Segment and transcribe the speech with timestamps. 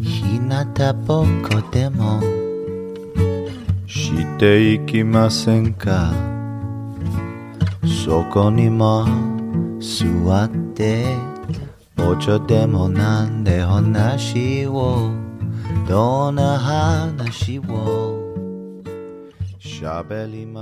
[0.00, 0.64] 日向
[1.06, 2.20] ぼっこでも
[3.86, 6.12] していきませんか？
[8.04, 9.06] そこにも
[9.80, 11.04] 座って
[11.98, 15.10] お茶でもなんで話を
[15.88, 18.17] どんな話を？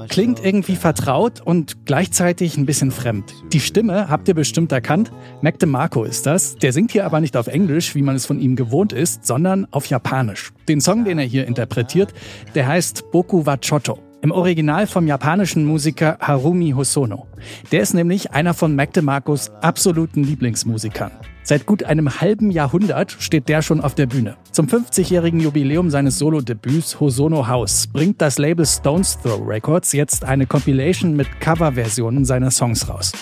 [0.08, 3.34] Klingt irgendwie vertraut und gleichzeitig ein bisschen fremd.
[3.52, 5.12] Die Stimme habt ihr bestimmt erkannt.
[5.42, 6.56] Mac DeMarco ist das.
[6.56, 9.66] Der singt hier aber nicht auf Englisch, wie man es von ihm gewohnt ist, sondern
[9.70, 10.52] auf Japanisch.
[10.68, 12.12] Den Song, den er hier interpretiert,
[12.54, 13.98] der heißt Boku wa Choto.
[14.22, 17.26] Im Original vom japanischen Musiker Harumi Hosono.
[17.70, 21.12] Der ist nämlich einer von Mac DeMarcos absoluten Lieblingsmusikern.
[21.46, 24.36] Seit gut einem halben Jahrhundert steht der schon auf der Bühne.
[24.50, 30.46] Zum 50-jährigen Jubiläum seines Solo-Debüts Hosono House bringt das Label Stones Throw Records jetzt eine
[30.46, 33.12] Compilation mit Coverversionen seiner Songs raus.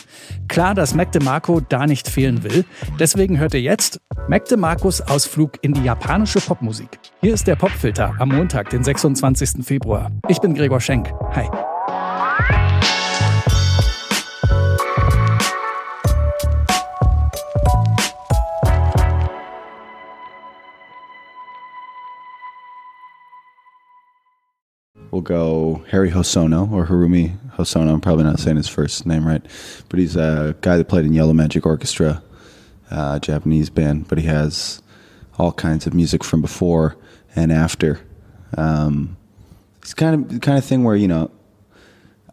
[0.48, 2.64] Klar, dass Mac DeMarco da nicht fehlen will.
[2.98, 6.98] Deswegen hört ihr jetzt Mac DeMarcos Ausflug in die japanische Popmusik.
[7.20, 9.62] Hier ist der Popfilter am Montag, den 26.
[9.62, 10.10] Februar.
[10.28, 11.12] Ich bin Gregor Schenk.
[11.32, 11.46] Hi.
[25.14, 27.92] We'll go Harry Hosono or Harumi Hosono.
[27.92, 29.46] I'm probably not saying his first name right,
[29.88, 32.20] but he's a guy that played in Yellow Magic Orchestra,
[32.90, 34.08] uh, Japanese band.
[34.08, 34.82] But he has
[35.38, 36.96] all kinds of music from before
[37.36, 38.00] and after.
[38.56, 39.16] Um,
[39.78, 41.30] it's kind of the kind of thing where you know,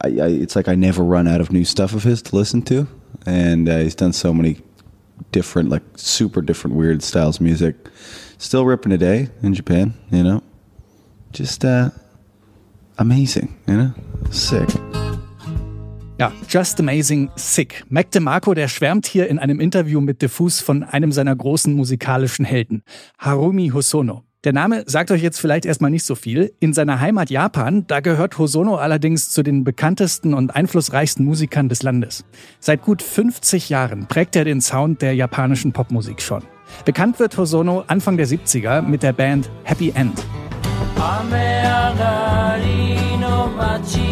[0.03, 2.63] I, I, it's like I never run out of new stuff of his to listen
[2.63, 2.87] to,
[3.27, 4.59] and uh, he's done so many
[5.31, 7.75] different, like super different, weird styles of music.
[8.39, 10.41] Still ripping today in Japan, you know.
[11.31, 11.91] Just uh,
[13.01, 13.91] amazing, you know?
[14.29, 14.67] Sick.
[16.19, 17.83] Ja, just amazing, sick.
[17.89, 22.45] Mac DeMarco, der schwärmt hier in einem Interview mit Diffus von einem seiner großen musikalischen
[22.45, 22.83] Helden,
[23.17, 24.23] Harumi Hosono.
[24.43, 26.53] Der Name sagt euch jetzt vielleicht erstmal nicht so viel.
[26.59, 31.83] In seiner Heimat Japan, da gehört Hosono allerdings zu den bekanntesten und einflussreichsten Musikern des
[31.83, 32.23] Landes.
[32.59, 36.43] Seit gut 50 Jahren prägt er den Sound der japanischen Popmusik schon.
[36.85, 40.23] Bekannt wird Hosono Anfang der 70er mit der Band Happy End.
[41.00, 44.09] 雨上がりの街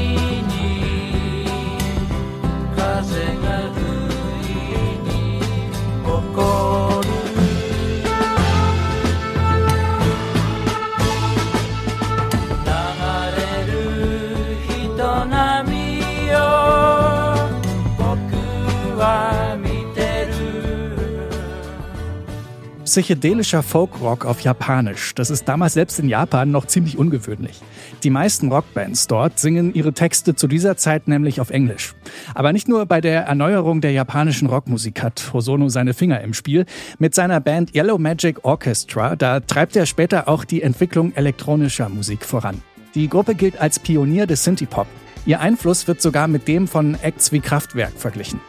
[22.90, 25.14] Psychedelischer Folkrock auf Japanisch.
[25.14, 27.62] Das ist damals selbst in Japan noch ziemlich ungewöhnlich.
[28.02, 31.94] Die meisten Rockbands dort singen ihre Texte zu dieser Zeit nämlich auf Englisch.
[32.34, 36.66] Aber nicht nur bei der Erneuerung der japanischen Rockmusik hat Hosono seine Finger im Spiel.
[36.98, 42.26] Mit seiner Band Yellow Magic Orchestra, da treibt er später auch die Entwicklung elektronischer Musik
[42.26, 42.64] voran.
[42.96, 44.88] Die Gruppe gilt als Pionier des Synthie-Pop.
[45.28, 48.40] Ihr Einfluss wird sogar mit dem von Acts wie Kraftwerk verglichen.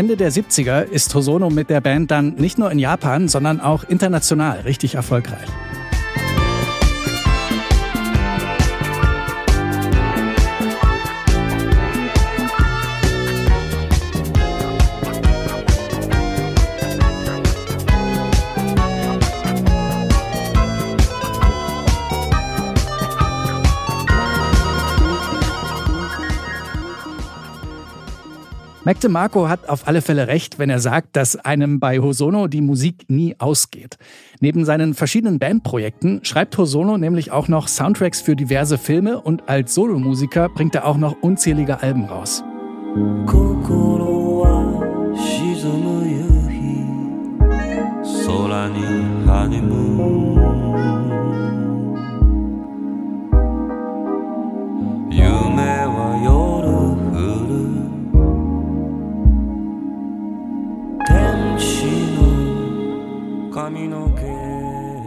[0.00, 3.84] Ende der 70er ist Hosono mit der Band dann nicht nur in Japan, sondern auch
[3.84, 5.46] international richtig erfolgreich.
[28.84, 32.62] Mac DeMarco hat auf alle Fälle recht, wenn er sagt, dass einem bei Hosono die
[32.62, 33.98] Musik nie ausgeht.
[34.40, 39.74] Neben seinen verschiedenen Bandprojekten schreibt Hosono nämlich auch noch Soundtracks für diverse Filme und als
[39.74, 42.42] Solomusiker bringt er auch noch unzählige Alben raus.
[43.26, 43.60] 空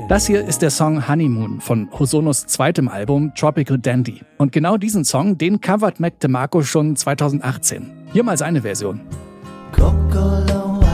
[0.09, 4.21] Das hier ist der Song Honeymoon von Hosonos zweitem Album Tropical Dandy.
[4.37, 7.89] Und genau diesen Song, den covert Mac DeMarco schon 2018.
[8.11, 9.01] Hier mal seine Version.
[9.71, 10.93] Kokoro wa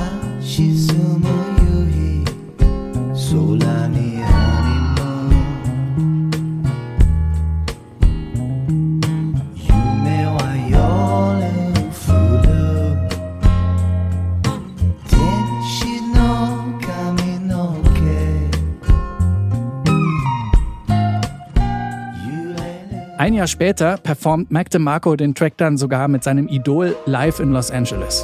[23.19, 27.51] Ein Jahr später performt Mac DeMarco den Track dann sogar mit seinem Idol live in
[27.51, 28.23] Los Angeles.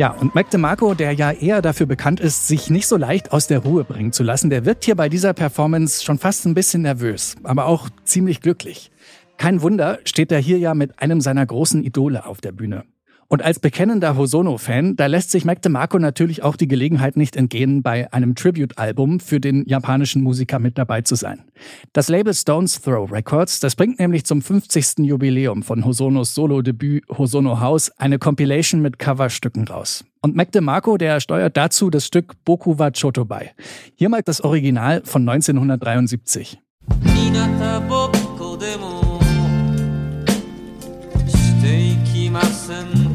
[0.00, 3.48] Ja, und Mac DeMarco, der ja eher dafür bekannt ist, sich nicht so leicht aus
[3.48, 6.80] der Ruhe bringen zu lassen, der wirkt hier bei dieser Performance schon fast ein bisschen
[6.80, 8.90] nervös, aber auch ziemlich glücklich.
[9.36, 12.84] Kein Wunder, steht er hier ja mit einem seiner großen Idole auf der Bühne.
[13.32, 17.80] Und als bekennender Hosono-Fan, da lässt sich Mac DeMarco natürlich auch die Gelegenheit nicht entgehen,
[17.80, 21.44] bei einem Tribute-Album für den japanischen Musiker mit dabei zu sein.
[21.92, 24.98] Das Label Stones Throw Records, das bringt nämlich zum 50.
[25.06, 30.04] Jubiläum von Hosonos Solo-Debüt Hosono House eine Compilation mit Coverstücken raus.
[30.22, 33.52] Und Mac DeMarco, der steuert dazu das Stück Boku wa Choto bei.
[33.94, 36.58] Hier mal das Original von 1973.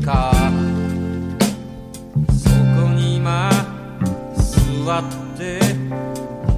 [0.05, 0.33] か
[2.33, 2.51] そ
[2.81, 3.51] こに今
[4.85, 5.03] 座っ
[5.37, 5.61] て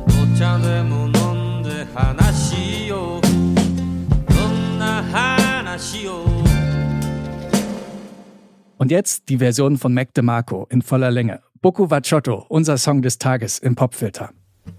[0.09, 6.27] お茶でも飲んで話しようどんな話を
[8.79, 11.41] Und jetzt die Version von Mac DeMarco in voller Länge.
[11.63, 14.31] Boku Vachotto, unser Song des Tages im Popfilter.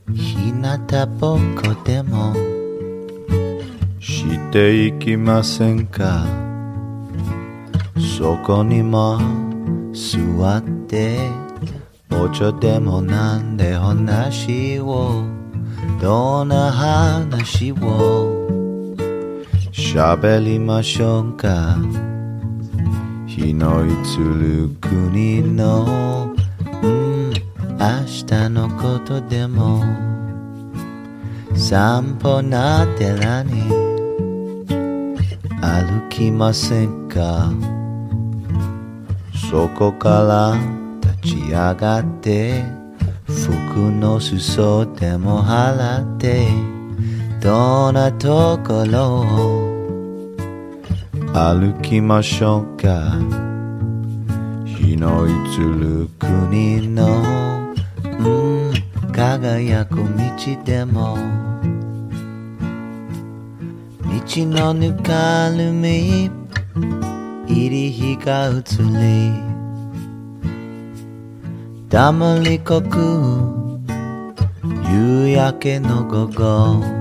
[0.09, 2.03] 日向ぼっこで
[8.00, 9.18] そこにも
[9.92, 11.18] 座って
[12.10, 15.24] お茶でもなんで話を
[16.00, 18.46] どんな話を
[19.72, 21.76] 喋りましょうか。
[23.26, 26.34] 日の移る国の、
[26.82, 27.36] うん、明
[28.26, 29.82] 日のことでも
[31.54, 33.62] 散歩な寺に
[35.60, 37.77] 歩きませんか。
[39.50, 40.56] そこから
[41.22, 42.62] 立ち上がって
[43.24, 46.46] 服の裾でも払って
[47.40, 49.78] どんなところを？
[51.32, 53.12] 歩きましょうか。
[54.66, 57.72] 日の移る国の、
[58.02, 58.08] う
[58.70, 58.72] ん、
[59.12, 60.02] 輝く道
[60.64, 61.16] でも。
[64.02, 64.10] 道
[64.46, 66.30] のぬかるみ。
[67.66, 69.32] り日が移り
[71.88, 72.98] 黙りこく
[74.92, 76.98] 夕焼けの午後。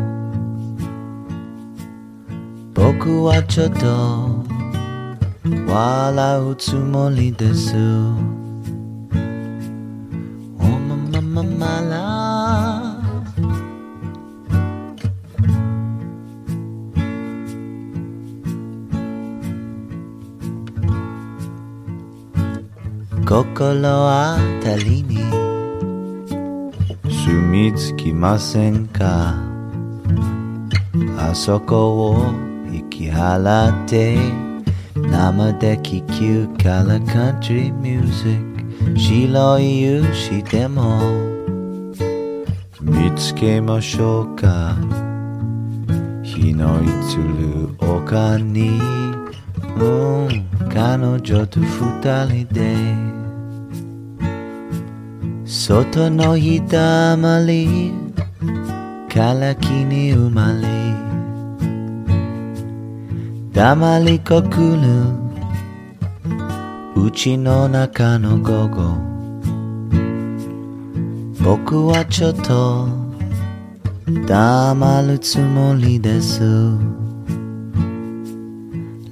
[2.74, 4.46] 僕はちょっと
[5.72, 7.76] 笑うつもりです。
[23.28, 25.18] 心あたりに。
[27.10, 29.36] 住み着きませんか？
[31.20, 32.32] あそこを
[32.72, 34.18] 行き払って。
[34.96, 41.02] 生で気球からカントリーミュージック白い夕日でも。
[42.82, 44.78] 見つけましょうか？
[46.24, 48.80] 日の移る丘に、
[49.78, 49.84] う
[50.30, 50.48] ん。
[50.80, 52.76] 彼女と二人で
[55.44, 57.92] 外の日だまり
[59.12, 60.68] から木に生まれ
[63.54, 65.18] 黙りこくる
[66.96, 68.94] うちの中の午後
[71.44, 72.88] 僕はちょっと
[74.28, 76.44] 黙るつもりです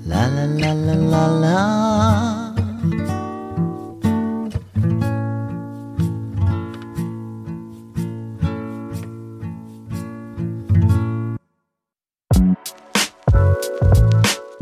[0.08, 1.95] la la la la la la.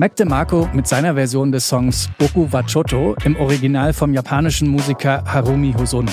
[0.03, 5.73] Mac DeMarco mit seiner Version des Songs Boku Wachoto im Original vom japanischen Musiker Harumi
[5.79, 6.11] Hosono.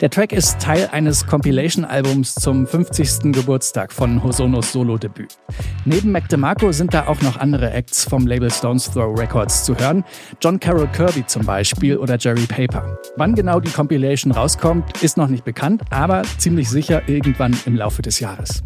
[0.00, 3.32] Der Track ist Teil eines Compilation-Albums zum 50.
[3.32, 5.38] Geburtstag von Hosonos Solo-Debüt.
[5.84, 9.76] Neben Mac DeMarco sind da auch noch andere Acts vom Label Stones Throw Records zu
[9.76, 10.04] hören.
[10.40, 12.96] John Carroll Kirby zum Beispiel oder Jerry Paper.
[13.16, 18.02] Wann genau die Compilation rauskommt, ist noch nicht bekannt, aber ziemlich sicher irgendwann im Laufe
[18.02, 18.62] des Jahres.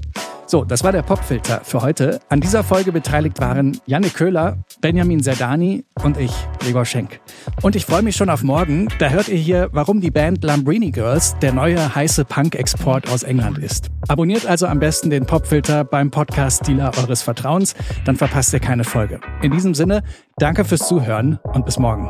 [0.48, 2.20] So, das war der Popfilter für heute.
[2.28, 7.20] An dieser Folge beteiligt waren Janne Köhler, Benjamin Zerdani und ich, Gregor Schenk.
[7.62, 8.86] Und ich freue mich schon auf morgen.
[9.00, 13.58] Da hört ihr hier, warum die Band Lambrini Girls der neue heiße Punk-Export aus England
[13.58, 13.90] ist.
[14.06, 17.74] Abonniert also am besten den Popfilter beim Podcast-Dealer eures Vertrauens,
[18.04, 19.20] dann verpasst ihr keine Folge.
[19.42, 20.04] In diesem Sinne,
[20.38, 22.08] danke fürs Zuhören und bis morgen.